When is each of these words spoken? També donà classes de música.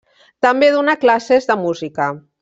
També 0.45 0.69
donà 0.75 0.95
classes 1.03 1.47
de 1.51 1.57
música. 1.65 2.09